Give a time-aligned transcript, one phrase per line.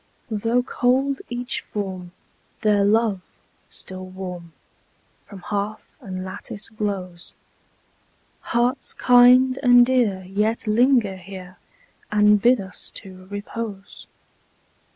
[0.31, 2.11] Though cold each form,
[2.61, 3.21] their love,
[3.69, 4.51] still warm,
[5.27, 7.35] From hearth and lattice glows:
[8.39, 11.57] Hearts kind and dear yet linger here,
[12.11, 14.07] And bid us to repose.